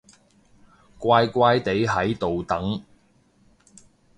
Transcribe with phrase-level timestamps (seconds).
[0.97, 2.83] 乖乖哋喺度等